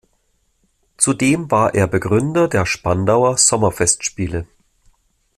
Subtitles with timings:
[0.97, 4.47] Zudem war er Begründer der "Spandauer Sommerfestspiele".